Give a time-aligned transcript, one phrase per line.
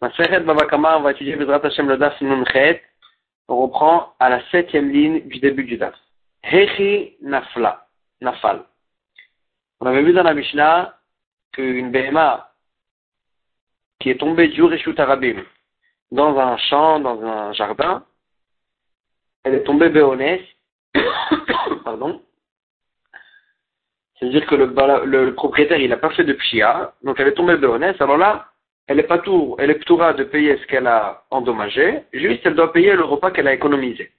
[0.00, 2.82] Maseret va étudier Bezrat Hashem le Daf Nunchet.
[3.48, 5.94] On reprend à la septième ligne du début du Daf.
[6.42, 7.86] Hechi Nafla,
[8.20, 8.64] Nafal.
[9.80, 10.94] On avait vu dans la Mishnah
[11.52, 12.48] qu'une BMA
[14.00, 15.42] qui est tombée du Rishut Arabim
[16.12, 18.04] dans un champ, dans un jardin,
[19.44, 20.40] elle est tombée béonès,
[21.84, 22.22] pardon.
[24.18, 27.56] C'est-à-dire que le, le, propriétaire, il n'a pas fait de pshia, donc elle est tombée
[27.56, 28.48] béonès, alors là,
[28.88, 32.54] elle est pas tour, elle est ptoura de payer ce qu'elle a endommagé, juste elle
[32.54, 34.10] doit payer le repas qu'elle a économisé.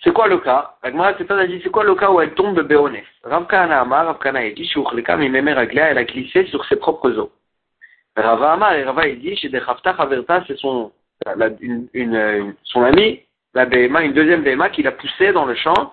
[0.00, 0.76] C'est quoi le cas?
[0.82, 4.50] Agmara c'est dit c'est quoi le cas où elle tombe béonès Ravkana Amar, Ravkana a
[4.50, 7.30] dit, elle a glissé sur ses propres os.
[8.16, 10.92] Rava Amar et Rava il dit, chez des Haverta, c'est son,
[11.60, 13.22] une, une, son ami,
[13.54, 15.92] la BMA, une deuxième BMA qui l'a poussé dans le champ,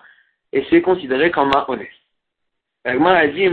[0.53, 1.89] et c'est considéré comme un honnête.
[2.85, 3.49] A dit,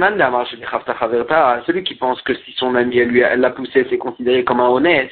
[1.67, 5.11] celui qui pense que si son ami, lui, l'a poussé, c'est considéré comme un honnête,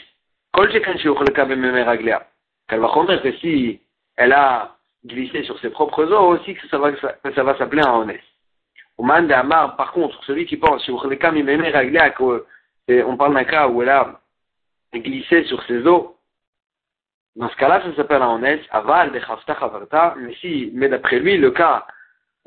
[0.53, 3.81] qu'elle va comprendre que si
[4.17, 6.91] elle a glissé sur ses propres os aussi, que ça va,
[7.35, 8.21] ça va s'appeler un honnête.
[8.99, 10.99] par contre, celui qui pense, on
[13.17, 14.21] parle d'un cas où elle a
[14.95, 16.09] glissé sur ses os,
[17.37, 19.21] dans ce cas-là, ça s'appelle un honnête, aval de
[20.19, 21.87] mais si, mais d'après lui, le cas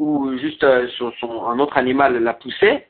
[0.04, 2.86] ou juste euh, sur son, un autre animal l'a poussé,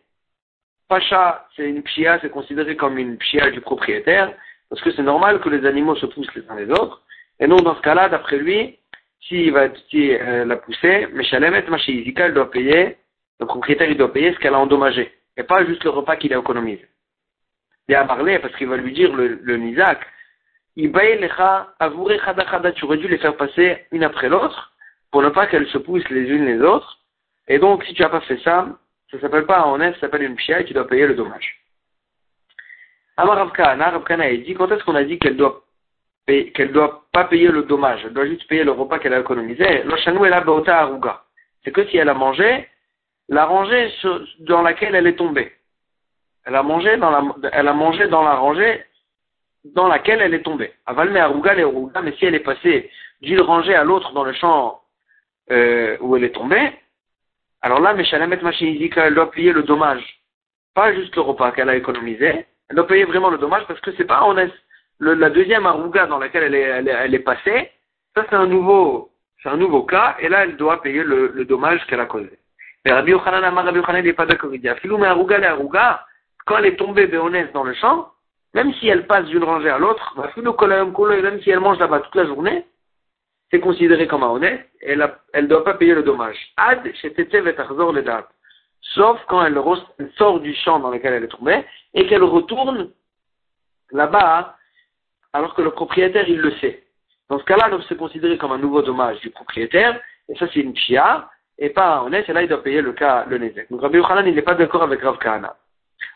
[0.87, 4.33] Pacha, c'est une pia, c'est considéré comme une pia du propriétaire,
[4.69, 7.01] parce que c'est normal que les animaux se poussent les uns les autres.
[7.39, 8.77] Et non, dans ce cas-là, d'après lui,
[9.21, 12.97] s'il va si, euh, la pousser, Meshalemet elle doit payer,
[13.39, 16.33] le propriétaire, il doit payer ce qu'elle a endommagé, et pas juste le repas qu'il
[16.33, 16.87] a économisé.
[17.87, 19.99] Il a parlé parce qu'il va lui dire, le, le Nizak,
[20.75, 20.89] tu
[22.85, 24.73] aurais dû les faire passer une après l'autre,
[25.11, 26.97] pour ne pas qu'elles se poussent les unes les autres.
[27.47, 28.67] Et donc, si tu n'as pas fait ça,
[29.11, 31.59] ça s'appelle pas un honnête, ça s'appelle une pia et tu dois payer le dommage.
[33.17, 35.63] Amar Ravkana, Ravkana, il dit, quand est-ce qu'on a dit qu'elle doit
[36.25, 39.83] qu'elle doit pas payer le dommage, elle doit juste payer le repas qu'elle a économisé.
[39.83, 41.21] L'ochanou est la baota aruga.
[41.63, 42.67] C'est que si elle a mangé,
[43.29, 43.91] la rangée
[44.39, 45.51] dans laquelle elle est tombée.
[46.45, 48.83] Elle a mangé dans la, elle a mangé dans la rangée
[49.65, 50.73] dans laquelle elle est tombée.
[50.85, 52.89] Avalme aruga les aruga, mais si elle est passée
[53.21, 54.81] d'une rangée à l'autre dans le champ
[55.51, 56.71] euh, où elle est tombée,
[57.63, 60.03] alors là, Meshalamet Machinizika, elle doit payer le dommage.
[60.75, 63.91] Pas juste le repas qu'elle a économisé, elle doit payer vraiment le dommage parce que
[63.93, 64.51] c'est pas honnête.
[64.99, 67.71] Le, la deuxième aruga dans laquelle elle est, elle est, elle est passée,
[68.15, 71.45] ça c'est un nouveau, c'est un nouveau cas, et là elle doit payer le, le
[71.45, 72.31] dommage qu'elle a causé.
[72.83, 75.47] Mais Rabbi Yochanan Amar Rabbi Yochanan n'est pas d'accord, il dit, Filou mais aruga les
[75.47, 76.05] aruga,
[76.45, 78.09] quand elle est tombée béhonnête dans le champ,
[78.53, 82.25] même si elle passe d'une rangée à l'autre, même si elle mange là-bas toute la
[82.25, 82.65] journée,
[83.53, 86.35] c'est considéré comme un honnête, elle ne doit pas payer le dommage.
[86.57, 86.91] Ad.
[88.81, 89.61] Sauf quand elle,
[90.17, 92.89] sort du champ dans lequel elle est tombée, et qu'elle retourne
[93.91, 94.55] là-bas,
[95.33, 96.81] alors que le propriétaire, il le sait.
[97.29, 100.75] Dans ce cas-là, c'est considéré comme un nouveau dommage du propriétaire, et ça c'est une
[100.75, 103.69] chia, et pas un honnête, et là il doit payer le cas, le nezek.
[103.69, 105.55] Donc Rabbi Yochanan, il n'est pas d'accord avec Rav Kahana.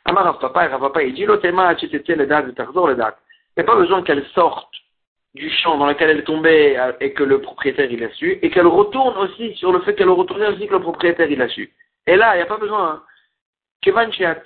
[0.06, 1.50] Amar Rav Papa et Rav Papa, il dit, le le.
[3.56, 4.74] Il n'y a pas besoin qu'elle sorte
[5.38, 8.50] du champ dans lequel elle tombée euh, et que le propriétaire il a su, et
[8.50, 11.72] qu'elle retourne aussi sur le fait qu'elle retourne aussi que le propriétaire il a su.
[12.08, 12.90] Et là, il n'y a pas besoin.
[12.90, 13.04] Hein.
[13.82, 14.44] Kevan si elle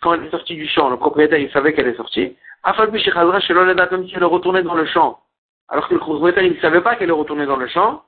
[0.00, 3.10] quand elle est sortie du champ, le propriétaire il savait qu'elle est sortie, même si
[3.10, 5.20] elle est retournée dans le champ,
[5.68, 8.04] alors que le propriétaire il ne savait pas qu'elle est retournée dans le champ,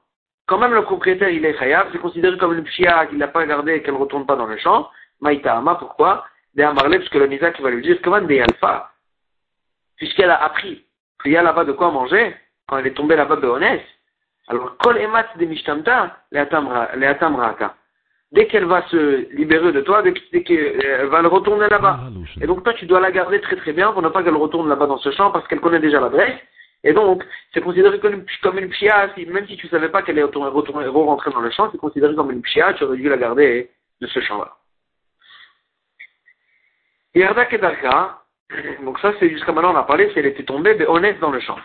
[0.47, 3.45] quand même le propriétaire il est khayab, c'est considéré comme une pshia qu'il n'a pas
[3.45, 4.89] gardé et qu'elle ne retourne pas dans le champ.
[5.21, 6.25] Maïtama, pourquoi?
[6.55, 8.94] Des parce que le Misa qui va lui dire, comment des alpha
[9.97, 10.85] puisqu'elle a appris
[11.23, 12.35] qu'il y a là-bas de quoi manger,
[12.67, 13.81] quand elle est tombée là-bas de Honès,
[14.49, 16.17] alors, kol emat de mishtamta,
[18.33, 22.01] Dès qu'elle va se libérer de toi, dès qu'elle va le retourner là-bas.
[22.03, 24.37] Ah, et donc, toi, tu dois la garder très très bien pour ne pas qu'elle
[24.37, 26.37] retourne là-bas dans ce champ parce qu'elle connaît déjà l'adresse.
[26.83, 27.25] Et donc,
[27.55, 28.71] c'est considéré comme une, comme une
[29.33, 31.79] même si tu ne savais pas qu'elle est retournée, retournée, rentrer dans le champ, c'est
[31.79, 34.53] considéré comme une pshia, tu aurais dû la garder de ce champ-là.
[37.15, 38.24] Yarda Kedarka,
[38.85, 41.31] donc ça, c'est jusqu'à maintenant, on a parlé si elle était tombée, mais honnête dans
[41.31, 41.59] le champ.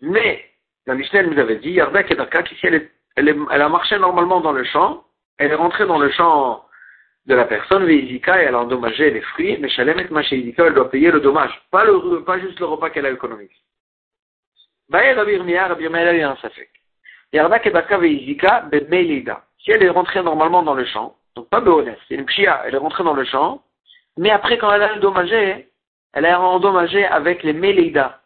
[0.00, 0.44] Mais,
[0.86, 4.52] la Mishnah nous avait dit, Yarda Kedarka, qu'ici elle, elle, elle, a marché normalement dans
[4.52, 5.04] le champ,
[5.38, 6.64] elle est rentrée dans le champ
[7.26, 10.90] de la personne, Veizika, et elle a endommagé les fruits, mais Shalemet Macheizika, elle doit
[10.90, 13.54] payer le dommage, pas, le, pas juste le repas qu'elle a économisé.
[14.90, 16.36] Bae Rabbi Irmiya, Rabbi Irmiya, il.
[19.58, 22.74] Si elle est rentrée normalement dans le champ, donc pas honnête, c'est une pshia, elle
[22.74, 23.62] est rentrée dans le champ,
[24.18, 25.68] mais après quand elle a endommagé,
[26.14, 28.20] elle a endommagé avec les Méléidas.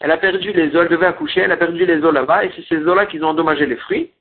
[0.00, 2.52] Elle a perdu les os, elle devait accoucher, elle a perdu les os là-bas, et
[2.54, 4.12] c'est ces os-là qui ont endommagé les fruits.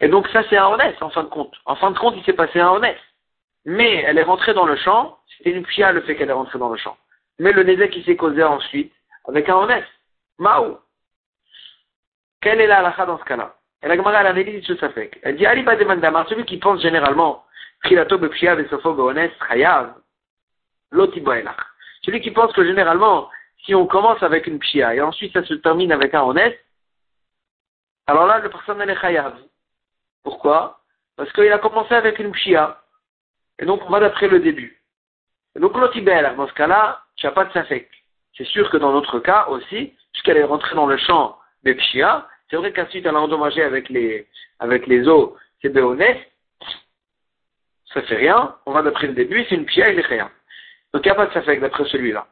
[0.00, 1.54] Et donc ça, c'est un honnête, en fin de compte.
[1.66, 3.00] En fin de compte, il s'est passé un honnête.
[3.64, 6.58] mais elle est rentrée dans le champ, c'était une pia le fait qu'elle est rentrée
[6.58, 6.96] dans le champ.
[7.38, 8.92] Mais le Nézek qui s'est causé ensuite
[9.28, 9.86] avec un honnête.
[10.38, 10.80] Mao.
[12.40, 13.54] Quelle est la halakha dans ce cas-là?
[13.82, 15.10] Et la Gemara, elle analyse ce fait.
[15.22, 17.44] Elle dit, Ali Bademandamar, celui qui pense généralement,
[17.84, 19.12] Vesofo
[20.92, 21.69] Lotiboelach.
[22.02, 23.28] Celui qui pense que généralement,
[23.64, 26.58] si on commence avec une pshia et ensuite ça se termine avec un honnête,
[28.06, 29.36] alors là, le personnel est chayav.
[30.24, 30.80] Pourquoi?
[31.16, 32.82] Parce qu'il a commencé avec une pshia.
[33.58, 34.82] Et donc, on va d'après le début.
[35.54, 37.88] Et donc, l'otibel, dans ce cas-là, tu n'as pas de safek.
[38.36, 42.26] C'est sûr que dans notre cas aussi, puisqu'elle est rentrée dans le champ des pshia,
[42.48, 44.26] c'est vrai qu'ensuite elle a endommagé avec les,
[44.58, 46.26] avec les os, c'est béonet,
[47.92, 50.30] ça fait rien, on va d'après le début, c'est une pshia, il est rien.
[50.92, 52.26] Donc il n'y a pas de safek d'après celui-là.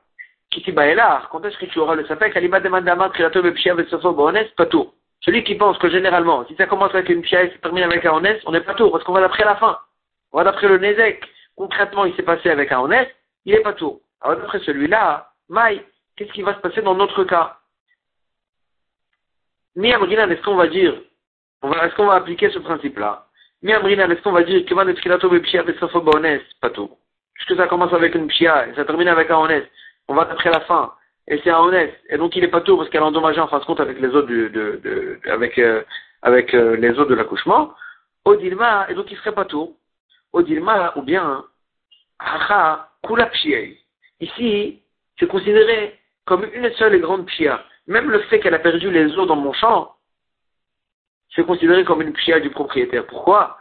[0.94, 2.34] Là, quand est-ce que tu auras le safek?
[4.56, 4.92] Pas tout.
[5.20, 8.04] Celui qui pense que généralement, si ça commence avec une pshia et ça termine avec
[8.06, 9.78] un honnête, on n'est pas tout, parce qu'on va d'après la fin.
[10.32, 11.24] On va d'après le Nezek.
[11.56, 13.14] Concrètement, il s'est passé avec un honnête,
[13.44, 14.00] il n'est pas tout.
[14.20, 15.84] Alors d'après celui-là, Maï,
[16.16, 17.58] qu'est-ce qui va se passer dans notre cas?
[19.74, 20.94] Miamrinan, est-ce qu'on va dire,
[21.62, 23.26] est-ce qu'on va appliquer ce principe-là?
[23.62, 24.84] Miamrinan, est-ce qu'on va dire que va
[26.60, 26.90] pas tout?
[27.38, 29.70] Puisque ça commence avec une pshia et ça termine avec un honnête,
[30.08, 30.92] on va d'après la fin,
[31.26, 33.48] et c'est un honnête, et donc il n'est pas tout parce qu'elle a endommagé en
[33.48, 35.82] fin de compte avec les os de, avec, euh,
[36.22, 37.72] avec euh, les os de l'accouchement.
[38.24, 39.76] Odilma, et donc il serait pas tout.
[40.32, 41.44] Odilma, ou bien,
[42.18, 43.30] Hacha, Kula
[44.20, 44.82] Ici,
[45.18, 47.62] c'est considéré comme une seule et grande pia.
[47.86, 49.94] Même le fait qu'elle a perdu les os dans mon champ,
[51.34, 53.06] c'est considéré comme une pia du propriétaire.
[53.06, 53.58] Pourquoi?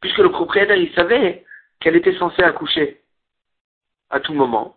[0.00, 1.44] Puisque le propriétaire, il savait
[1.80, 3.00] qu'elle était censée accoucher
[4.10, 4.76] à tout moment.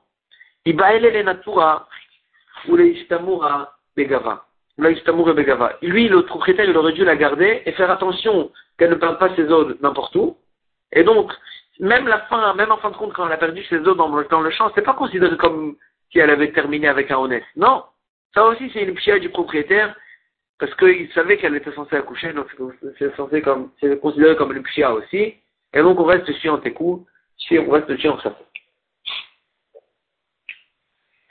[5.82, 9.36] Lui, le propriétaire, il aurait dû la garder et faire attention qu'elle ne perde pas
[9.36, 10.38] ses os n'importe où.
[10.92, 11.32] Et donc,
[11.80, 14.10] même la fin, même en fin de compte, quand elle a perdu ses os dans,
[14.10, 15.76] dans le champ, c'est pas considéré comme
[16.12, 17.44] si elle avait terminé avec un honnête.
[17.56, 17.84] Non.
[18.34, 19.96] Ça aussi, c'est une pia du propriétaire,
[20.60, 22.48] parce qu'il savait qu'elle était censée accoucher, donc
[23.00, 25.36] c'est considéré comme une pia aussi.
[25.74, 27.08] Et donc, on reste en técou,
[27.38, 28.46] si on reste en safek.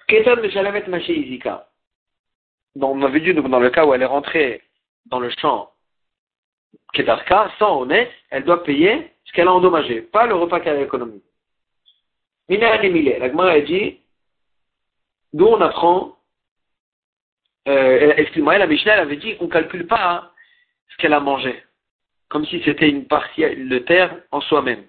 [0.06, 1.68] Ketan de Shalamet Maché Izika.
[2.80, 4.62] On avait dit, dans le cas où elle est rentrée
[5.06, 5.70] dans le champ
[6.94, 10.82] Kedarka, sans honnête, elle doit payer ce qu'elle a endommagé, pas le repas qu'elle a
[10.82, 11.22] économisé.
[12.48, 14.00] Mina Milé, la Gemara a dit,
[15.34, 16.17] d'où on apprend,
[17.68, 20.32] euh, excuse-moi, la Mishnah elle avait dit qu'on ne calcule pas
[20.90, 21.62] ce qu'elle a mangé,
[22.28, 24.84] comme si c'était une partie de terre en soi-même.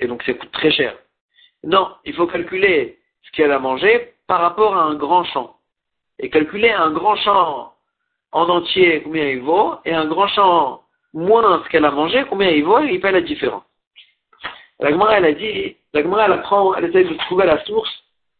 [0.00, 0.96] Et donc ça coûte très cher.
[1.62, 5.56] Non, il faut calculer ce qu'elle a mangé par rapport à un grand champ.
[6.18, 7.74] Et calculer un grand champ
[8.32, 10.82] en entier combien il vaut, et un grand champ
[11.12, 13.64] moins ce qu'elle a mangé, combien il vaut, et il paie la différence.
[14.80, 17.90] La Gemara, elle a dit, la Gemara, elle apprend, elle essaie de trouver la source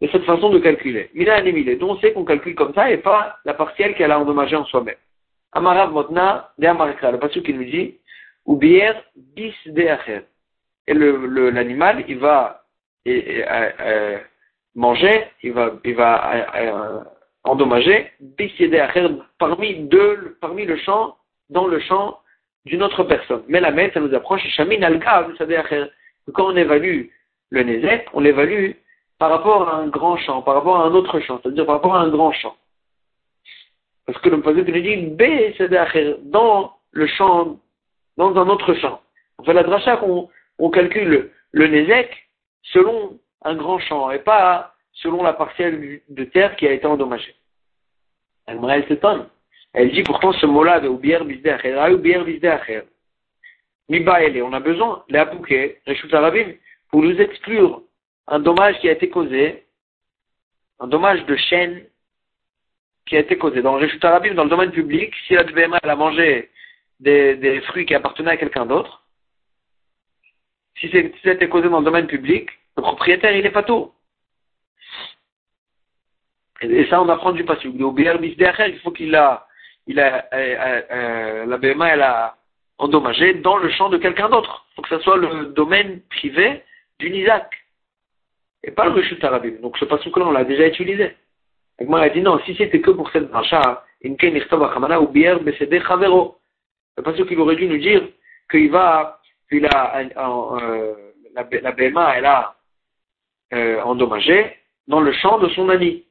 [0.00, 1.10] de cette façon de calculer.
[1.14, 1.78] Mila animile.
[1.78, 4.64] Donc on sait qu'on calcule comme ça et pas la partielle qu'elle a endommagée en
[4.64, 4.96] soi-même.
[5.52, 7.96] Amarav Motna de Amarikra, le passage qui nous dit,
[8.44, 9.86] ou bière bis de.
[10.88, 12.62] Et le, l'animal, il va
[13.08, 13.42] euh,
[13.80, 14.18] euh,
[14.74, 17.00] manger, il va, il va euh,
[17.44, 21.16] endommager bis de parmi deux, parmi le champ,
[21.48, 22.20] dans le champ
[22.66, 23.42] d'une autre personne.
[23.48, 25.32] Mais la mère, ça nous approche, Shamin al-Gav,
[26.34, 27.06] quand on évalue
[27.50, 28.72] le Nézek, on l'évalue
[29.18, 31.94] par rapport à un grand champ, par rapport à un autre champ, c'est-à-dire par rapport
[31.94, 32.54] à un grand champ.
[34.06, 35.22] Parce que le Mpazet nous dit B,
[36.30, 37.58] dans le champ,
[38.16, 39.00] dans un autre champ.
[39.38, 42.28] On fait la dracha qu'on on calcule le Nézek
[42.62, 47.34] selon un grand champ et pas selon la partielle de terre qui a été endommagée.
[48.46, 49.28] Elle, s'étonne.
[49.72, 52.82] Elle dit pourtant ce mot-là de Oubier Bizdeacher, Bizdeacher.
[53.88, 55.80] Mibaele, on a besoin, les Abouké,
[56.12, 56.54] Arabim,
[56.90, 57.82] pour nous exclure
[58.28, 59.66] un dommage qui a été causé,
[60.80, 61.84] un dommage de chaîne
[63.06, 63.62] qui a été causé.
[63.62, 66.50] Dans Reshut Arabim, dans le domaine public, si la elle a mangé
[67.00, 69.04] des, fruits qui appartenaient à quelqu'un d'autre,
[70.78, 73.92] si ça a été causé dans le domaine public, le propriétaire, il n'est pas tout.
[76.60, 77.68] Et, ça, on apprend du passé.
[77.68, 79.46] Il faut qu'il a
[79.86, 82.36] il a, euh, euh, euh, la BMA, a
[82.78, 84.66] endommagé dans le champ de quelqu'un d'autre.
[84.70, 86.62] Il faut que ce soit le domaine privé
[86.98, 87.50] d'une Isaac.
[88.66, 89.60] Et pas le Rishut Arabim.
[89.62, 91.12] Donc ce passage-là, on l'a déjà utilisé.
[91.78, 96.38] Elle a dit non, si c'était que pour cette bracha, Inken ou Bier Besede Chavero.
[96.96, 98.02] Le passage qu'il aurait dû nous dire
[98.50, 100.94] qu'il va, qu'il a, euh,
[101.34, 102.56] la, la BMA, elle a
[103.54, 104.56] euh, endommagé
[104.88, 106.04] dans le champ de son ami.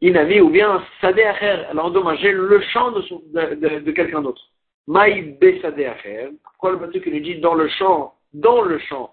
[0.00, 4.42] Inavi ou bien Sadeh Acher, elle a endommagé le champ de, de, de, quelqu'un d'autre.
[4.86, 6.28] Maï Besadeacher.
[6.44, 9.12] Pourquoi le pasuk nous dit dans le champ, dans le champ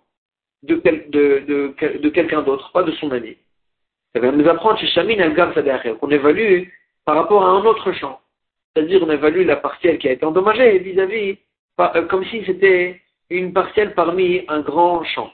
[0.64, 3.38] de, de, de, de quelqu'un d'autre, pas de son ami.
[4.14, 6.64] Ça va nous apprendre chez Shamin Sadeacher, qu'on évalue
[7.06, 8.20] par rapport à un autre champ.
[8.74, 11.38] C'est-à-dire, on évalue la partielle qui a été endommagée vis-à-vis,
[11.80, 15.32] euh, comme si c'était une partielle parmi un grand champ.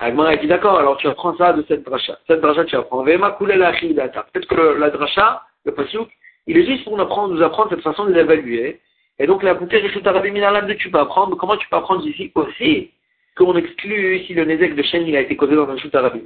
[0.00, 2.18] Agmar dit d'accord, alors tu apprends ça de cette dracha.
[2.26, 3.04] Cette dracha, tu apprends.
[3.04, 6.08] Peut-être que la dracha, le pasuk,
[6.46, 8.80] il est juste pour nous apprendre, cette façon de l'évaluer.
[9.18, 11.36] Et donc, la bouteille de tu peux apprendre.
[11.36, 12.90] Comment tu peux apprendre ici aussi
[13.36, 16.20] qu'on exclut si le Nézek de Shen il a été causé dans un chute arabe.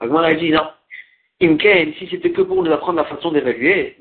[0.00, 0.68] Agmar a dit non.
[1.40, 3.96] Imken, si c'était que pour nous apprendre la façon d'évaluer,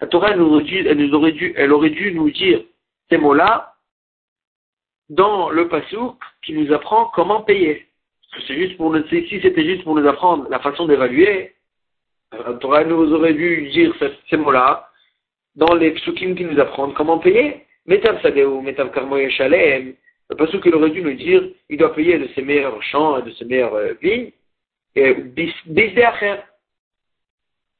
[0.00, 2.62] la Torah, elle, aurait dû, elle, aurait dû, elle aurait dû nous dire
[3.10, 3.74] ces mots-là
[5.10, 7.86] dans le passou qui nous apprend comment payer.
[8.46, 11.54] C'est juste pour nous, si c'était juste pour nous apprendre la façon d'évaluer,
[12.32, 13.94] la Torah nous aurait dû dire
[14.30, 14.90] ces mots-là
[15.56, 17.65] dans les psukim qui nous apprennent comment payer.
[17.86, 19.94] Metav Sadeu, Metav Karmoye Shalem,
[20.28, 23.22] le passou qu'il aurait dû nous dire, il doit payer de ses meilleurs champs et
[23.22, 24.32] de ses meilleures euh, vignes,
[24.96, 25.52] et bis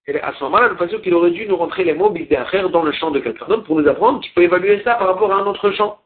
[0.07, 2.83] Et à ce moment-là, le passage qu'il aurait dû nous rentrer les mots bisdeacher dans
[2.83, 5.37] le champ de quelqu'un d'autre pour nous apprendre tu peux évaluer ça par rapport à
[5.37, 5.99] un autre champ.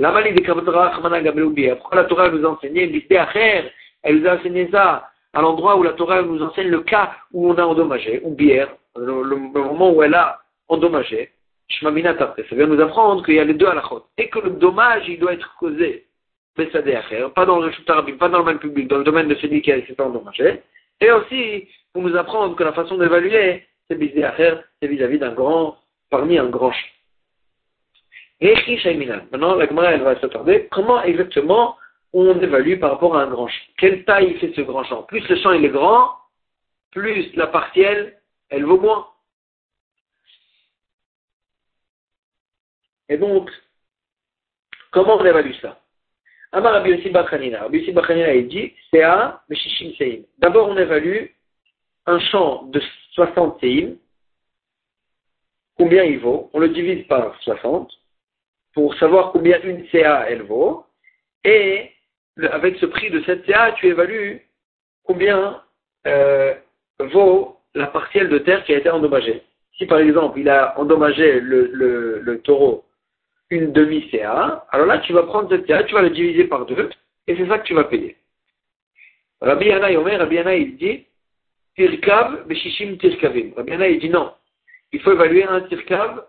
[0.00, 3.70] La maladie de Pourquoi la Torah nous a enseigné bisdeacher
[4.02, 7.50] Elle nous a enseigné ça à l'endroit où la Torah nous enseigne le cas où
[7.50, 11.30] on a endommagé, ou bière, le, moment où elle a endommagé.
[11.68, 14.04] Ça vient nous apprendre qu'il y a les deux à la chôte.
[14.18, 16.06] Et que le dommage, il doit être causé
[17.34, 19.72] pas dans le chutarabim, pas dans le même public, dans le domaine de celui qui
[19.72, 20.62] a été endommagé.
[21.00, 25.76] Et aussi, pour nous apprendre que la façon d'évaluer, c'est c'est vis-à-vis d'un grand,
[26.10, 26.72] parmi un grand.
[28.40, 28.54] Et
[29.32, 30.68] Maintenant, la Gemara, elle va s'attarder.
[30.70, 31.76] Comment exactement
[32.12, 35.28] on évalue par rapport à un grand champ Quelle taille fait ce grand champ Plus
[35.28, 36.12] le champ il est grand,
[36.92, 38.18] plus la partielle,
[38.50, 39.06] elle vaut moins.
[43.08, 43.50] Et donc,
[44.90, 45.80] comment on évalue ça?
[46.52, 47.62] Amar Rabbi Yossi Bachanina.
[47.62, 50.22] Rabbi Yossi Bachanina, il dit, Sea, Meshishim Seim.
[50.38, 51.26] D'abord, on évalue
[52.06, 52.80] un champ de
[53.12, 53.96] 60 Seim.
[55.76, 56.50] Combien il vaut?
[56.52, 57.90] On le divise par 60
[58.74, 60.86] pour savoir combien une CA elle vaut.
[61.44, 61.90] Et
[62.50, 64.46] avec ce prix de cette CA, tu évalues
[65.04, 65.62] combien
[66.06, 66.54] euh,
[67.00, 69.42] vaut la partielle de terre qui a été endommagée.
[69.76, 72.84] Si par exemple il a endommagé le, le, le taureau
[73.50, 76.90] une demi-CA, alors là, tu vas prendre cette CA, tu vas le diviser par deux,
[77.26, 78.16] et c'est ça que tu vas payer.
[79.40, 81.06] Rabbi Yana Yomer, Rabbi il dit,
[81.76, 83.52] Tirkav, Beshishim Tirkavim.
[83.56, 84.32] Rabbi Yana, il dit non.
[84.92, 86.24] Il faut évaluer un Tirkav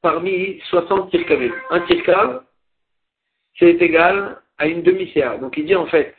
[0.00, 1.52] parmi 60 Tirkavim.
[1.70, 2.44] Un Tirkav,
[3.58, 5.38] c'est égal à une demi-CA.
[5.38, 6.14] Donc il dit en fait,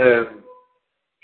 [0.00, 0.24] euh,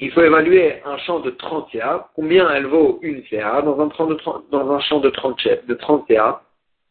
[0.00, 3.86] il faut évaluer un champ de 30 CA, combien elle vaut une CA dans un,
[3.86, 6.42] de 30, dans un champ de 30, de 30 CA.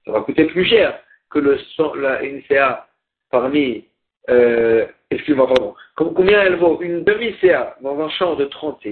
[0.06, 1.00] Ça va coûter plus cher
[1.32, 1.58] que le,
[2.00, 2.88] la, une CA
[3.32, 3.86] parmi,
[4.30, 8.90] euh, excuse-moi, pardon, combien elle vaut une demi-CA dans un champ de 30 CA.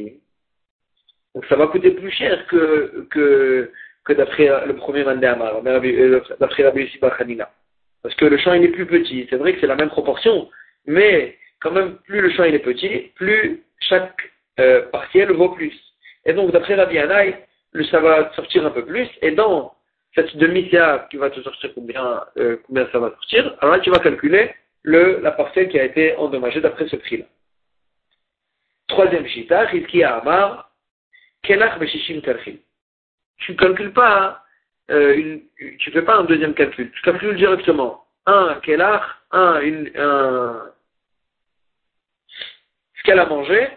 [1.36, 3.72] Donc ça va coûter plus cher que, que,
[4.04, 7.52] que d'après le premier Mandéamar, euh, d'après la Yossi Khanina.
[8.02, 9.28] Parce que le champ il est plus petit.
[9.30, 10.50] C'est vrai que c'est la même proportion,
[10.88, 15.76] mais quand même, plus le champ il est petit, plus chaque euh, partielle vaut plus.
[16.26, 17.36] Et donc, d'après Rabbi Anaï,
[17.92, 19.74] ça va sortir un peu plus, et dans
[20.16, 23.90] cette demi-CA qui va te sortir combien, euh, combien ça va sortir, alors là, tu
[23.90, 24.52] vas calculer
[24.84, 27.26] le, la partielle qui a été endommagée d'après ce prix-là.
[28.88, 30.72] Troisième chita, a Amar,
[31.44, 32.58] Kelach Beshishim Kalchim.
[33.38, 34.44] Tu ne calcules pas,
[34.90, 35.42] euh, une,
[35.80, 38.06] tu fais pas un deuxième calcul, tu calcules directement.
[38.26, 40.72] Un Kelach, un, une, un,
[43.08, 43.68] qu'elle a mangé,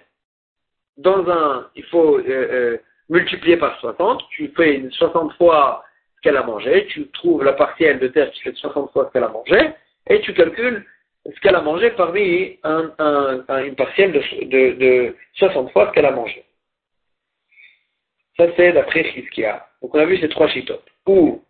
[0.97, 5.85] dans un, il faut euh, euh, multiplier par 60, tu fais une 60 fois
[6.17, 9.13] ce qu'elle a mangé, tu trouves la partielle de terre qui fait 60 fois ce
[9.13, 9.71] qu'elle a mangé,
[10.09, 10.85] et tu calcules
[11.25, 12.93] ce qu'elle a mangé parmi un,
[13.65, 16.45] une partielle de, de, 60 fois ce qu'elle a mangé.
[18.37, 19.65] Ça, c'est d'après Chizkia.
[19.81, 20.87] Donc, on a vu ces trois chitotes.
[21.07, 21.45] Ou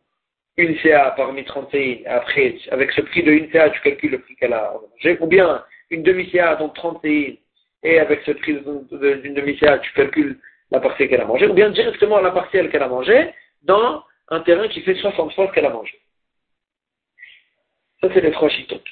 [0.57, 4.37] une CA parmi 31, après, avec ce prix de une CA, tu calcules le prix
[4.37, 5.17] qu'elle a mangé.
[5.21, 7.35] Ou bien une demi-CA, donc 31,
[7.83, 10.39] et avec ce prix d'une demi-CA, tu calcules
[10.71, 13.31] la partielle qu'elle a mangée, ou bien directement la partielle qu'elle a mangée
[13.63, 15.99] dans un terrain qui fait 60 fois qu'elle a mangé.
[18.01, 18.89] Ça, c'est les trois chitotes.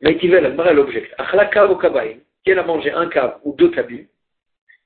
[0.00, 1.10] Mais qui veut l'objet.
[1.18, 1.76] Ou
[2.44, 4.06] qui a mangé un cave ou deux kabis,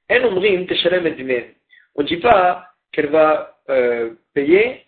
[0.09, 1.57] elle omrim teshalem et
[1.95, 4.85] On ne dit pas qu'elle va euh, payer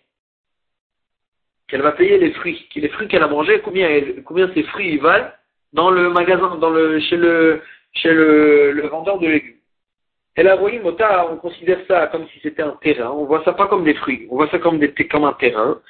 [1.67, 3.87] qu'elle va payer les fruits, les fruits qu'elle a mangés, combien,
[4.25, 5.31] combien ces fruits valent
[5.71, 7.61] dans le magasin, dans le, chez le,
[7.93, 9.55] chez le, vendeur de légumes.
[10.37, 13.11] Et la Mota, on considère ça comme si c'était un terrain.
[13.11, 14.27] On voit ça pas comme des fruits.
[14.31, 15.81] On voit ça comme, un terrain.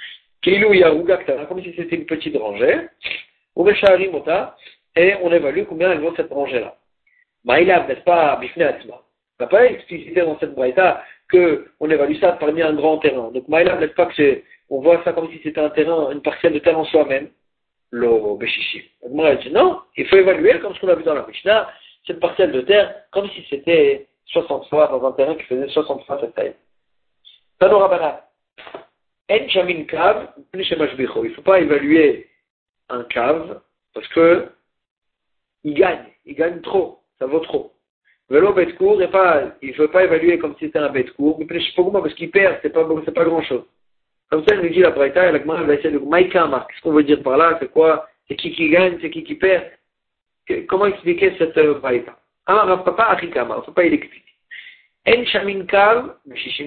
[0.42, 2.88] comme si c'était une petite rangée.
[3.56, 3.64] Ou
[4.12, 4.56] Mota,
[4.96, 6.76] et on évalue combien elle vaut cette rangée-là.
[7.46, 9.02] Maïlab, n'est-ce pas, Bifne Atzma?
[9.40, 13.32] On n'a pas explicité dans cette braïta qu'on évalue ça parmi un grand terrain.
[13.32, 16.54] Donc Maïlab, n'est-ce pas que on voit ça comme si c'était un terrain, une parcelle
[16.54, 17.30] de terre en soi-même?
[17.92, 18.90] Le Beshishi.
[19.52, 21.70] non, il faut évaluer comme ce qu'on a vu dans la Mishnah,
[22.06, 26.06] cette parcelle de terre, comme si c'était 60 fois dans un terrain qui faisait 60
[26.06, 26.56] fois cette taille.
[27.60, 28.26] Tanorabana.
[29.30, 32.30] En chamin cave, il ne faut pas évaluer
[32.90, 33.62] un cave
[33.94, 34.50] parce que
[35.64, 37.74] il gagne, il gagne trop, ça vaut trop.
[38.30, 41.12] Vélo bête court, et pas, il ne faut pas évaluer comme si c'était un bête
[41.12, 43.66] court, mais parce qu'il perd, c'est pas, pas grand chose.
[44.30, 46.66] Comme ça, il nous dit la Braïta, et la Gemara va essayer de Maïkama.
[46.70, 47.58] Qu'est-ce qu'on veut dire par là?
[47.60, 48.08] C'est quoi?
[48.28, 48.98] C'est qui qui gagne?
[49.02, 49.66] C'est qui qui perd?
[50.68, 52.18] Comment expliquer cette euh, Braïta?
[52.46, 54.32] Alors, papa Achikama, on ne peut pas l'expliquer.
[55.08, 56.16] En shamin kav,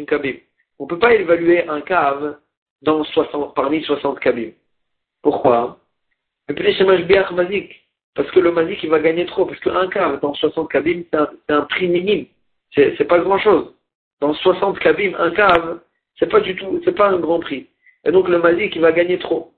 [0.07, 0.37] kabim.
[0.79, 2.39] On ne peut pas évaluer un cave
[2.83, 4.51] dans 60, parmi 60 kabim.
[5.23, 5.79] Pourquoi?
[6.47, 9.47] Parce que le mazik, il va gagner trop.
[9.47, 12.27] Parce qu'un cave dans 60 kabim, c'est un, prix minime.
[12.75, 13.75] C'est pas grand chose.
[14.21, 15.81] Dans 60 kabim, un cave,
[16.19, 17.69] c'est pas du tout, c'est pas un grand prix.
[18.05, 19.54] Et donc le mazik, il va gagner trop.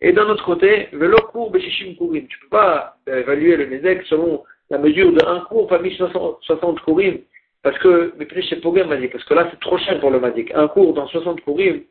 [0.00, 2.26] Et d'un autre côté, velo cours beshishim kourim.
[2.26, 6.80] Tu peux pas évaluer le nezek selon la mesure de un cours parmi 60, 60
[6.80, 7.18] kourim.
[7.62, 8.12] Parce que.
[8.16, 10.52] Parce que là, c'est trop cher pour le mazik.
[10.54, 11.82] Un cours dans 60 kourim,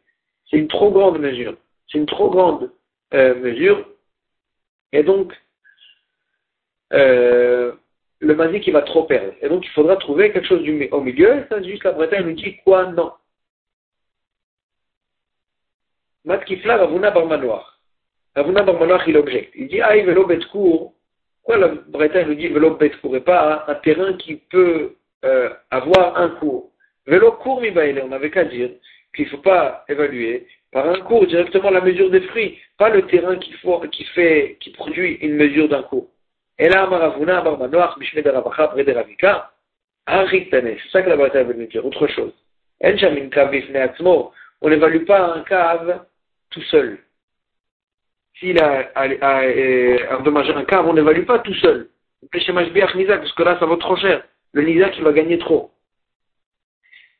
[0.50, 1.56] c'est une trop grande mesure.
[1.88, 2.72] C'est une trop grande
[3.14, 3.86] euh, mesure.
[4.94, 5.34] Et donc,
[6.94, 7.74] euh,
[8.20, 9.34] le mazik, il va trop perdre.
[9.42, 11.46] Et donc, il faudra trouver quelque chose du, au milieu.
[11.50, 13.12] Ça, juste la Bretagne nous dit quoi Non.
[16.24, 17.75] Matkifla Ravuna Barmanoir.
[18.36, 19.54] Ravuna Barmanoir, il objecte.
[19.56, 20.94] Il dit, ah, vélo betcourt.
[21.44, 26.18] Pourquoi la Bretagne nous dit vélo betcourt et pas un terrain qui peut euh, avoir
[26.18, 26.72] un cours?
[27.08, 27.70] Vélo court, mi
[28.01, 28.72] on n'avait qu'à dire
[29.15, 33.04] qu'il ne faut pas évaluer par un cours directement la mesure des fruits, pas le
[33.04, 33.54] terrain qui,
[33.92, 36.10] qui fait, qui produit une mesure d'un cours.
[36.60, 39.52] Et là, Maravuna, Barmanoach, Bishmed Arabacha, près de Ravika,
[40.08, 42.34] c'est ça que la bataille veut nous dire, autre chose.
[44.62, 46.06] On n'évalue pas un cave
[46.52, 47.00] tout seul.
[48.39, 48.91] S'il a,
[50.17, 51.89] endommagé un cave, on n'évalue pas tout seul.
[52.32, 54.24] Parce que là, ça vaut trop cher.
[54.54, 55.71] Le Nizak, qui va gagner trop.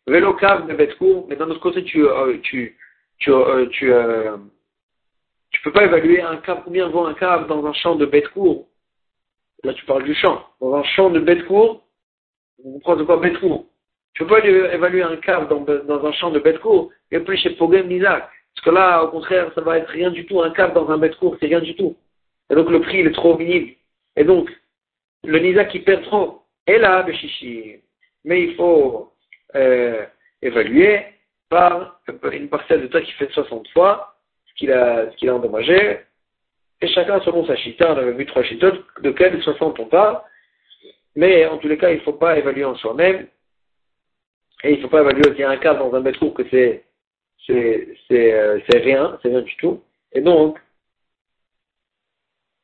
[0.08, 2.78] Vélo cave de Betcourt, mais d'un autre côté, tu, euh, tu,
[3.18, 4.38] tu, euh, tu, euh,
[5.50, 8.28] tu peux pas évaluer un cave, combien vaut un cave dans un champ de bête
[8.30, 8.68] court.
[9.64, 10.46] Là, tu parles du champ.
[10.62, 11.88] Dans un champ de bête court,
[12.64, 13.66] vous prenez de quoi bête court.
[14.14, 17.38] Tu peux pas évaluer un cave dans, dans un champ de bête court et puis
[17.38, 18.30] chez Pogem Nizak.
[18.56, 20.42] Parce que là, au contraire, ça va être rien du tout.
[20.42, 21.96] Un cave dans un bête court, c'est rien du tout.
[22.50, 23.72] Et donc, le prix, il est trop minime.
[24.16, 24.50] Et donc,
[25.24, 26.44] le Nizak, il perd trop.
[26.68, 27.82] Et là, Béchichi.
[28.24, 29.14] Mais il faut
[29.56, 30.06] euh,
[30.42, 31.06] évaluer
[31.50, 34.16] par une parcelle de terre qui fait 60 fois
[34.48, 36.00] ce qu'il a, a endommagé.
[36.82, 40.22] Et chacun selon sa chita, on avait vu trois chitas, de quelles 60 on parle.
[41.16, 43.28] Mais en tous les cas, il ne faut pas évaluer en soi-même.
[44.64, 46.84] Et il ne faut pas évaluer aussi un cas dans un mètre que c'est,
[47.50, 49.84] euh, c'est rien, c'est rien du tout.
[50.12, 50.60] Et donc,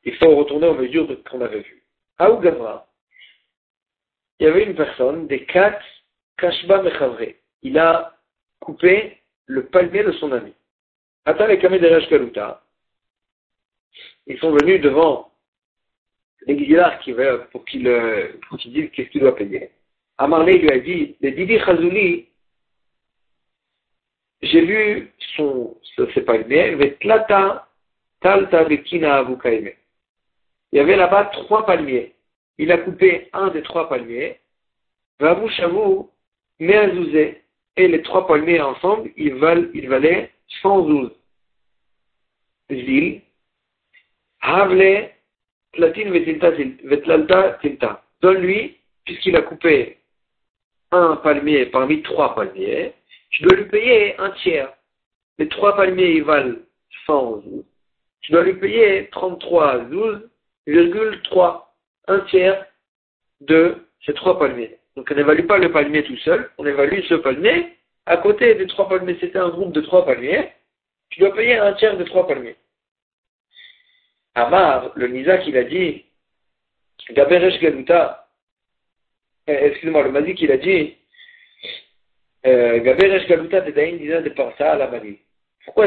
[0.03, 1.83] il faut retourner aux mesures qu'on avait vues.
[2.17, 2.87] À Ougavra,
[4.39, 5.85] il y avait une personne, des quatre
[6.37, 7.33] Kashba Mechavre.
[7.61, 8.17] Il a
[8.59, 10.53] couper le palmier de son ami.
[11.25, 12.63] Attends les Kamederesh Galuta.
[14.25, 15.31] Ils sont venus devant
[16.47, 18.29] l'exilar qui veut, pour qu'il euh,
[18.65, 19.71] dise qu'est-ce qu'il doit payer.
[20.17, 22.27] Amarlé lui a dit, le Didi Chazouli,
[24.41, 25.77] j'ai vu son,
[26.13, 27.67] ses palmiers, Vetlata
[28.21, 29.73] Talta Vekina Il
[30.73, 32.13] y avait là-bas trois palmiers.
[32.57, 34.39] Il a coupé un des trois palmiers.
[35.19, 36.05] Vavu Shavu,
[36.59, 37.41] Meazouzé,
[37.77, 41.11] et les trois palmiers ensemble, ils, valent, ils valaient 112
[42.69, 43.21] villes.
[44.41, 45.09] Havle,
[45.71, 48.03] platine, vetlalta, tilta.
[48.21, 49.97] Donne-lui, puisqu'il a coupé
[50.91, 52.93] un palmier parmi trois palmiers,
[53.31, 54.73] tu dois lui payer un tiers.
[55.37, 56.57] Les trois palmiers, ils valent
[57.07, 57.65] 112.
[58.21, 61.63] Tu dois lui payer 33, 12,3.
[62.07, 62.65] Un tiers
[63.41, 64.77] de ces trois palmiers.
[64.95, 67.77] Donc on n'évalue pas le palmier tout seul, on évalue ce palmier.
[68.05, 70.51] À côté des trois palmiers, c'était un groupe de trois palmiers.
[71.09, 72.55] Tu dois payer un tiers de trois palmiers.
[74.35, 76.05] Amar, le Nizak, il a dit,
[77.11, 78.27] Gaberesh Galuta,
[79.47, 80.95] eh, excusez-moi, le Mazik, il a dit,
[81.65, 82.30] euh, Gaberesh Galuta Tedaïn disait de Parsa à la Mali.
[82.43, 82.79] Pourquoi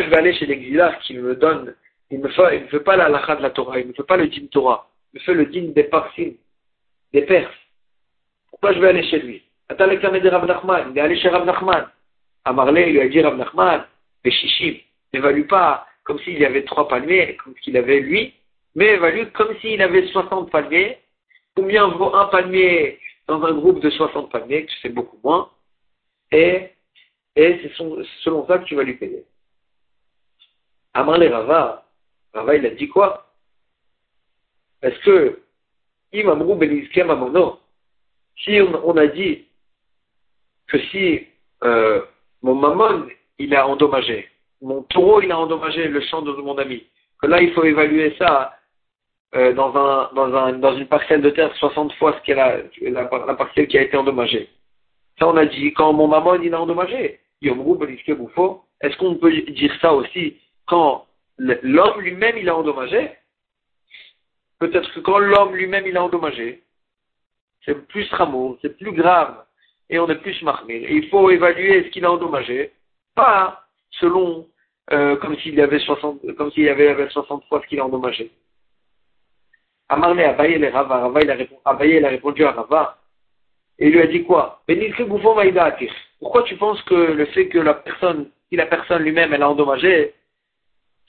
[0.03, 1.75] je vais aller chez l'exilar qui me donne,
[2.11, 4.05] il me fait, il ne fait pas la lacha de la Torah, il ne fait
[4.05, 6.33] pas le din Torah, il fait le din des Parsim,
[7.12, 7.53] des Perses.
[8.51, 9.43] Pourquoi je vais aller chez lui?
[9.69, 11.88] Nachman, il est allé chez Rav Nachman.
[12.45, 13.85] Amarlé, lui a dit Rav Nachman,
[14.25, 14.77] mais Shishim,
[15.12, 18.35] n'évalue pas comme s'il y avait trois palmiers, comme s'il avait lui,
[18.77, 20.99] mais évalue comme s'il avait 60 palmiers.
[21.57, 25.49] Combien vaut un palmier dans un groupe de 60 palmiers, tu sais beaucoup moins,
[26.35, 26.70] et,
[27.37, 27.73] et c'est
[28.23, 29.25] selon ça que tu vas lui payer.
[30.92, 31.85] Amarlé Rava,
[32.33, 33.27] Rava il a dit quoi?
[34.83, 35.40] Est-ce que,
[36.12, 37.61] Imamrou Benizkem Amono,
[38.37, 39.47] si on, a dit
[40.66, 41.27] que si
[41.62, 42.03] euh,
[42.42, 43.07] mon maman
[43.38, 44.29] il a endommagé,
[44.61, 46.85] mon taureau il a endommagé le champ de mon ami,
[47.20, 48.59] que là il faut évaluer ça
[49.35, 52.59] euh, dans, un, dans, un, dans une parcelle de terre 60 fois ce qu'est la,
[52.83, 54.49] la, parcelle qui a été endommagée.
[55.18, 59.92] Ça on a dit quand mon maman il a endommagé, est-ce qu'on peut dire ça
[59.94, 61.07] aussi quand
[61.38, 63.11] l'homme lui-même il a endommagé?
[64.59, 66.62] Peut-être que quand l'homme lui-même il a endommagé,
[67.64, 69.44] c'est plus rameau, c'est plus grave,
[69.90, 70.74] et on est plus marmé.
[70.74, 72.72] Et il faut évaluer ce qu'il a endommagé,
[73.14, 74.46] pas selon
[74.92, 77.87] euh, comme s'il y avait 60, comme s'il y avait 60 fois ce qu'il a
[77.87, 78.31] endommagé.
[79.88, 82.98] Amarné Abaye il a répondu à Rava,
[83.78, 84.62] et lui a dit quoi?
[86.18, 89.50] Pourquoi tu penses que le fait que la personne, si la personne lui-même elle a
[89.50, 90.14] endommagé,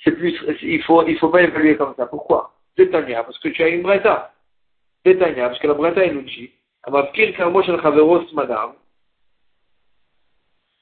[0.03, 2.05] c'est plus, il faut, il faut pas évaluer comme ça?
[2.05, 2.53] Pourquoi?
[2.77, 4.33] C'est parce que tu as une breta.
[5.05, 6.49] Détaillable, parce que la Breta nous dit,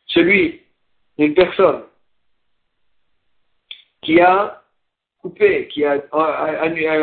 [0.07, 0.61] celui,
[1.17, 1.83] une personne
[4.01, 4.61] qui a
[5.21, 6.01] coupé, qui a,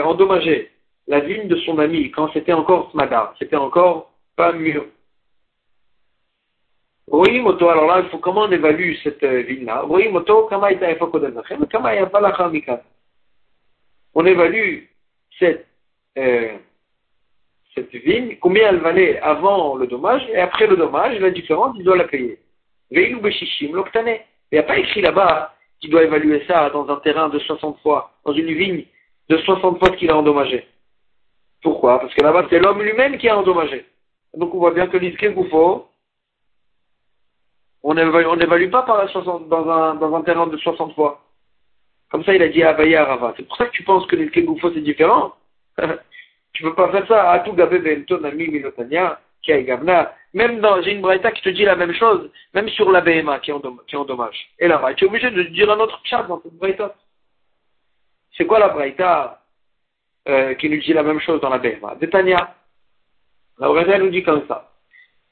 [0.06, 0.70] endommagé
[1.06, 4.09] la vigne de son ami quand c'était encore smadar, c'était encore
[4.40, 4.52] pas
[7.42, 9.42] moto, alors là, il faut comment on évalue cette euh,
[10.10, 10.48] moto,
[14.14, 14.84] On évalue
[15.38, 15.66] cette
[16.18, 16.56] euh,
[17.74, 21.84] cette vigne, combien elle valait avant le dommage et après le dommage, la différence, il
[21.84, 22.38] doit la payer.
[22.90, 22.98] Il
[24.52, 28.12] n'y a pas écrit là-bas qu'il doit évaluer ça dans un terrain de 60 fois,
[28.24, 28.84] dans une vigne
[29.28, 30.66] de 60 fois qu'il a endommagé.
[31.62, 32.00] Pourquoi?
[32.00, 33.84] Parce que là-bas, c'est l'homme lui-même qui a endommagé.
[34.34, 35.88] Donc on voit bien que l'Isken Goufo,
[37.82, 41.22] on n'évalue pas par 60, dans, un, terrain de 60 fois.
[42.10, 43.34] Comme ça, il a dit à Rava.
[43.36, 45.34] C'est pour ça que tu penses que l'Isken Goufo, c'est différent.
[46.52, 50.12] Tu peux pas faire ça à tout gabé ton ami Milotania, qui a gavna.
[50.34, 53.40] Même dans, j'ai une braïta qui te dit la même chose, même sur la BMA
[53.40, 54.50] qui est en dommage.
[54.58, 56.94] Et là, tu es obligé de dire un autre chat dans cette braïta.
[58.36, 59.42] C'est quoi la braïta
[60.28, 62.54] euh, qui nous dit la même chose dans la BMA Détania.
[63.60, 64.72] La braïta nous dit comme ça.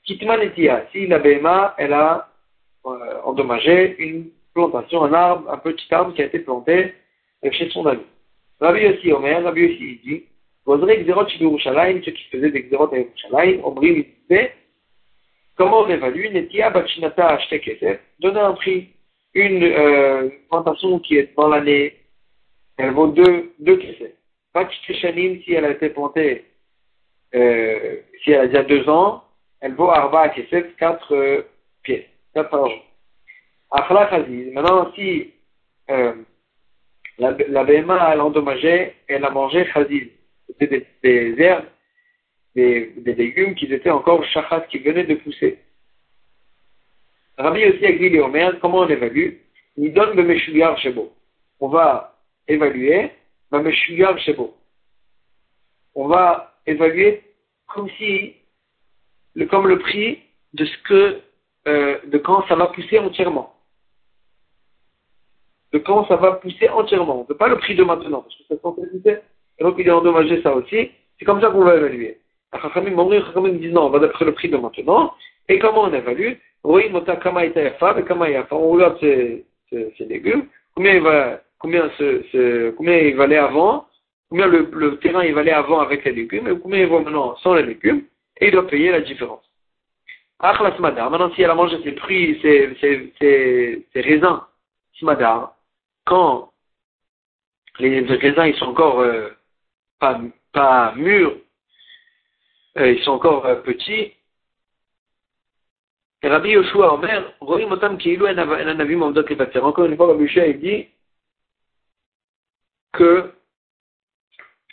[0.04, 2.28] Kitman etia, si la BMA, elle a
[2.84, 6.94] euh, endommagé une plantation, un arbre, un petit arbre qui a été planté
[7.50, 8.02] chez son ami.
[8.60, 10.24] Rabbi aussi, Omer, Rabbi aussi, il dit,
[10.66, 14.52] Gozrei Gzerot Yerushalayim, ceux qui faisaient des Gzerot à Yerushalayim, Omrim Mitzveh,
[15.56, 18.90] comment on évalue Netia Bachinata Acheté Kesef, donner un prix.
[19.34, 21.96] Une euh, plantation qui est dans l'année,
[22.76, 24.12] elle vaut deux, deux Kesef.
[24.52, 26.44] Bachishanim, si elle a été plantée,
[27.34, 29.24] euh, si elle a déjà deux ans,
[29.60, 31.42] elle vaut Arba Kesef, quatre euh,
[31.82, 32.84] pièces, quatre par jour.
[33.70, 35.34] Achla Chaziz, maintenant si
[35.90, 36.14] euh,
[37.18, 40.08] la, la BMA a endommagé, elle a mangé Chaziz,
[40.58, 41.66] c'était des, herbes,
[42.54, 45.58] des, légumes qui étaient encore chachas, qui venaient de pousser.
[47.36, 49.34] Rabbi aussi a dit Omer, comment on évalue?
[49.76, 51.12] Il donne le Meshugar Shebo.
[51.60, 53.12] On va évaluer
[53.52, 54.56] le Meshugar Shebo.
[55.94, 57.22] On va évaluer
[57.68, 58.34] comme si,
[59.34, 60.20] le, comme le prix
[60.54, 61.20] de ce que,
[61.66, 63.54] euh, de quand ça va pousser entièrement.
[65.72, 67.26] De quand ça va pousser entièrement.
[67.28, 68.54] On pas le prix de maintenant, parce que ça
[69.58, 70.90] et donc il a endommagé ça aussi.
[71.18, 72.20] C'est comme ça qu'on va évaluer.
[72.54, 72.94] Chachamim
[73.58, 75.12] disent non, on va d'après le prix de maintenant.
[75.48, 76.34] Et comment on évalue?
[76.64, 76.74] On
[78.70, 80.46] regarde ces, ces, légumes.
[80.74, 83.87] Combien il va, combien ce, combien valait avant,
[84.28, 87.54] combien le, terrain il valait avant avec les légumes, et combien il vaut maintenant sans
[87.54, 88.04] les légumes,
[88.40, 89.44] et il doit payer la différence.
[90.40, 94.40] Achla Smadar, maintenant si elle a mangé ses fruits, ses, raisins,
[94.98, 95.56] Smadar,
[96.04, 96.52] quand
[97.78, 99.30] les raisins ils sont encore euh,
[99.98, 100.20] pas,
[100.52, 101.36] pas mûrs,
[102.76, 104.12] euh, ils sont encore euh, petits.
[106.22, 109.02] Et Rabbi Yoshua Omer, Kiilu En Anavim.
[109.02, 110.88] Encore une fois, il dit
[112.92, 113.32] que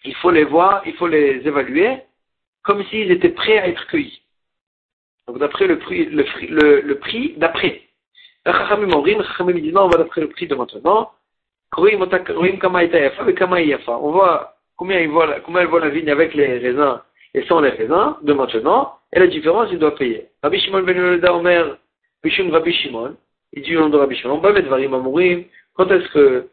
[0.06, 1.98] il faut les voir, il faut les évaluer
[2.64, 4.22] comme s'ils étaient prêts à être cueillis.
[5.28, 7.82] Donc d'après le prix, le, le, le prix d'après.
[8.46, 11.12] Non, on va d'après le prix de maintenant.
[11.78, 11.84] On
[14.12, 17.02] voit combien, il voit, combien elle voit la vigne avec les raisins
[17.34, 20.28] et sans les raisins de maintenant, et la différence, il doit payer.
[20.42, 21.78] Rabbi Shimon ben Yehuda Omer,
[22.24, 23.18] Bishum Rabbi Shimon,
[23.52, 24.40] il dit au nom de Rabbi Shimon,
[25.74, 26.48] quand est-ce que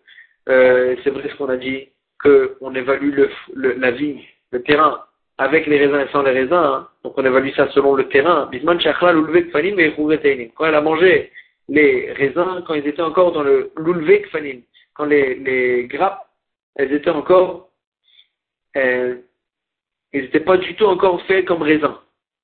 [0.49, 1.89] euh, c'est vrai ce qu'on a dit,
[2.23, 3.19] qu'on évalue
[3.55, 5.03] la vie, le terrain,
[5.39, 6.89] avec les raisins et sans les raisins, hein.
[7.03, 8.49] donc on évalue ça selon le terrain.
[10.55, 11.33] Quand elle a mangé
[11.69, 14.63] les raisins, quand ils étaient encore dans le l'ulvek fanim,
[14.95, 16.29] quand les, grappes,
[16.77, 17.71] elles étaient encore,
[18.77, 19.17] euh,
[20.13, 21.97] ils n'étaient pas du tout encore faits comme raisins.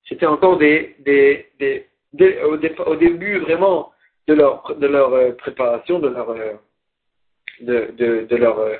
[0.08, 1.86] C'était encore des, des, des,
[2.42, 3.92] au, début vraiment
[4.26, 6.54] de leur, de leur euh, préparation, de leur, euh,
[7.60, 8.76] de, de leur, euh,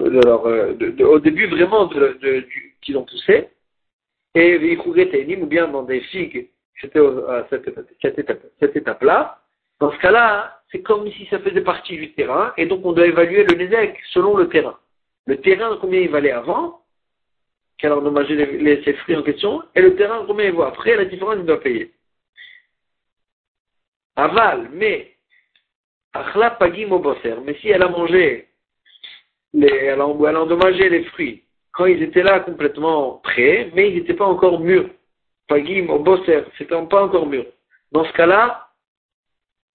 [0.00, 2.46] leur de, au début vraiment de,
[2.82, 3.48] qu'ils ont poussé,
[4.34, 6.48] et ou bien dans des figues,
[6.80, 9.38] c'était à cette étape-là.
[9.80, 13.06] Dans ce cas-là, c'est comme si ça faisait partie du terrain, et donc on doit
[13.06, 14.78] évaluer le Nézek selon le terrain.
[15.26, 16.82] Le terrain, combien il valait avant,
[17.78, 20.62] qu'elle a endommagé les, les, ses fruits en question, et le terrain, combien il vaut
[20.62, 21.92] après, la différence, il doit payer.
[24.16, 25.16] Aval, mais,
[26.12, 28.49] achla pagim au mais si elle a mangé,
[29.52, 34.26] les, elle, elle les fruits, quand ils étaient là complètement prêts, mais ils n'étaient pas
[34.26, 34.88] encore mûrs.
[35.48, 36.04] Pagim au
[36.58, 37.46] c'était pas encore mûrs.
[37.92, 38.68] Dans ce cas-là,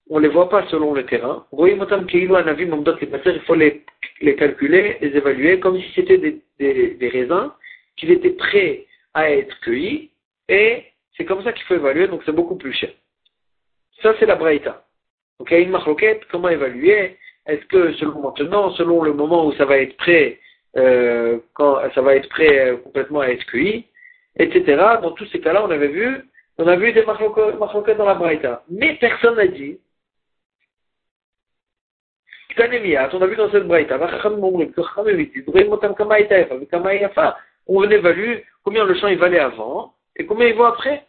[0.09, 1.45] on ne les voit pas selon le terrain.
[1.51, 3.83] Il faut les,
[4.21, 7.51] les calculer, les évaluer comme si c'était des, des, des raisins
[7.97, 10.11] qu'ils étaient prêts à être cueillis,
[10.47, 10.83] et
[11.15, 12.91] c'est comme ça qu'il faut évaluer, donc c'est beaucoup plus cher.
[14.01, 14.85] Ça, c'est la braïta.
[15.39, 19.45] Donc, il y a une marloquette, comment évaluer Est-ce que selon maintenant, selon le moment
[19.45, 20.39] où ça va être prêt,
[20.77, 23.86] euh, quand ça va être prêt euh, complètement à être cueilli,
[24.38, 24.75] etc.
[25.01, 28.63] Dans tous ces cas-là, on avait vu, on a vu des marloquettes dans la braïta.
[28.69, 29.79] Mais personne n'a dit
[32.58, 33.99] on a vu dans cette braïta,
[37.67, 41.05] on évalue combien le champ il valait avant et combien il vaut après.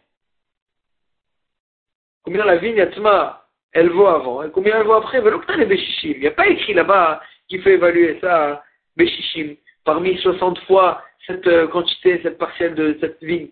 [2.23, 5.21] Combien la vigne Atma, elle vaut avant et combien elle vaut après?
[5.21, 8.63] Il n'y a pas écrit là-bas qu'il faut évaluer ça,
[8.95, 13.49] Béchichim, parmi 60 fois cette euh, quantité, cette partielle de cette vigne.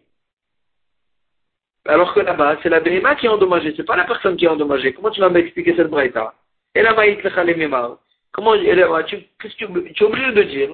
[1.88, 4.50] Alors que là-bas, c'est la BMA qui est endommagée, c'est pas la personne qui est
[4.50, 4.94] endommagée.
[4.94, 6.34] Comment tu vas m'expliquer cette braïta?
[6.74, 7.22] Et la maït
[8.32, 8.54] Comment,
[9.06, 10.70] tu, tu, tu es obligé de dire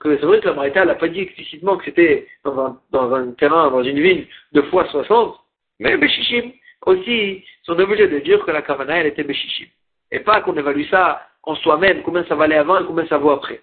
[0.00, 2.78] que c'est vrai que la Marita n'a pas dit explicitement que c'était dans
[3.14, 5.34] un, terrain, dans une ville de fois 60,
[5.80, 6.52] mais Béchichim
[6.86, 9.66] aussi sont obligés de dire que la Kavana, elle était Béchichim.
[10.10, 13.30] Et pas qu'on évalue ça en soi-même, combien ça valait avant et combien ça vaut
[13.30, 13.60] après.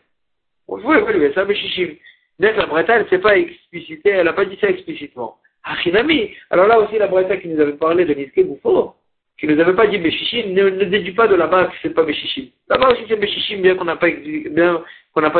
[0.69, 1.95] Il faut évaluer ça Béchichim.
[2.39, 5.37] Mais la Breta, elle ne s'est pas explicité, elle n'a pas dit ça explicitement.
[5.63, 6.31] Achinami.
[6.49, 8.95] Alors là aussi, la Breta qui nous avait parlé de Niske Bouffo,
[9.39, 12.03] qui nous avait pas dit Béchichim, ne, ne déduit pas de là-bas que c'est pas
[12.03, 12.47] Béchichim.
[12.69, 14.09] Là-bas aussi c'est Béchichim, bien qu'on n'a pas,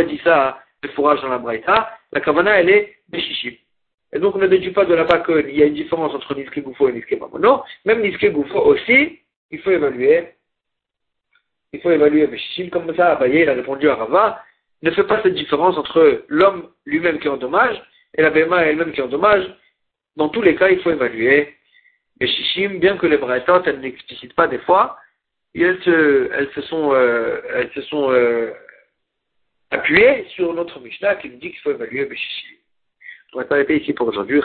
[0.04, 3.54] dit ça le fourrage dans la Braïta, la Kavana, elle est Béchichim.
[4.14, 6.62] Et donc, on ne déduit pas de là-bas qu'il y a une différence entre Niske
[6.62, 10.30] Goufo et Niske Non, Même Niske Goufo aussi, il faut évaluer.
[11.74, 12.70] Il faut évaluer Béchichim.
[12.70, 14.44] Comme ça, Abaye, il a répondu à Rava,
[14.84, 17.82] ne fait pas cette différence entre l'homme lui-même qui est en dommage
[18.16, 19.46] et la Béma elle-même qui est en dommage.
[20.16, 21.56] Dans tous les cas, il faut évaluer
[22.20, 24.98] Béchichim, bien que les Braïtas, elles n'explicitent pas des fois,
[25.56, 28.52] elles se, sont, euh, elles se sont euh,
[29.72, 32.06] appuyé sur notre Mishnah qui nous dit qu'il faut évaluer
[33.34, 33.36] Béchichi.
[33.36, 34.42] On va s'arrêter ici pour aujourd'hui.